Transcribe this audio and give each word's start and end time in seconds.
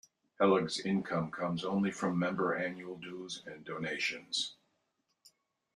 Hellug's 0.39 0.79
income 0.79 1.29
comes 1.29 1.63
only 1.63 1.91
from 1.91 2.17
member 2.17 2.55
annual 2.55 2.97
dues 2.97 3.43
and 3.45 3.63
donations. 3.63 4.55